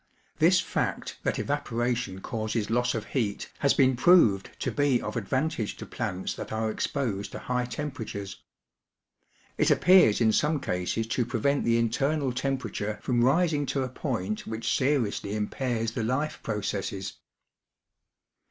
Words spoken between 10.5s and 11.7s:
cases to prevent